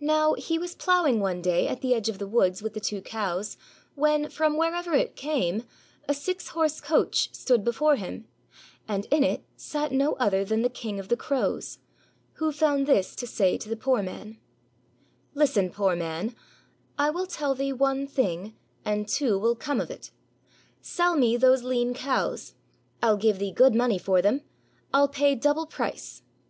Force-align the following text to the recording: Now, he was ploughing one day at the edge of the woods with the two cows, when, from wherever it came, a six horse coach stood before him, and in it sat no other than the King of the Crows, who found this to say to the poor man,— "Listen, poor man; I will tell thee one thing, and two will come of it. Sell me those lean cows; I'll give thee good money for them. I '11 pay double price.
Now, 0.00 0.32
he 0.32 0.58
was 0.58 0.74
ploughing 0.74 1.20
one 1.20 1.42
day 1.42 1.68
at 1.68 1.82
the 1.82 1.92
edge 1.94 2.08
of 2.08 2.16
the 2.18 2.26
woods 2.26 2.62
with 2.62 2.72
the 2.72 2.80
two 2.80 3.02
cows, 3.02 3.58
when, 3.94 4.30
from 4.30 4.56
wherever 4.56 4.94
it 4.94 5.16
came, 5.16 5.64
a 6.08 6.14
six 6.14 6.48
horse 6.56 6.80
coach 6.80 7.28
stood 7.34 7.62
before 7.62 7.96
him, 7.96 8.26
and 8.88 9.04
in 9.10 9.22
it 9.22 9.44
sat 9.58 9.92
no 9.92 10.14
other 10.14 10.46
than 10.46 10.62
the 10.62 10.70
King 10.70 10.98
of 10.98 11.08
the 11.08 11.16
Crows, 11.18 11.78
who 12.36 12.52
found 12.52 12.86
this 12.86 13.14
to 13.16 13.26
say 13.26 13.58
to 13.58 13.68
the 13.68 13.76
poor 13.76 14.02
man,— 14.02 14.38
"Listen, 15.34 15.68
poor 15.68 15.94
man; 15.94 16.34
I 16.96 17.10
will 17.10 17.26
tell 17.26 17.54
thee 17.54 17.70
one 17.70 18.06
thing, 18.06 18.56
and 18.82 19.06
two 19.06 19.38
will 19.38 19.54
come 19.56 19.78
of 19.78 19.90
it. 19.90 20.10
Sell 20.80 21.16
me 21.16 21.36
those 21.36 21.62
lean 21.64 21.92
cows; 21.92 22.54
I'll 23.02 23.18
give 23.18 23.38
thee 23.38 23.52
good 23.52 23.74
money 23.74 23.98
for 23.98 24.22
them. 24.22 24.40
I 24.94 25.00
'11 25.00 25.12
pay 25.14 25.34
double 25.34 25.66
price. 25.66 26.22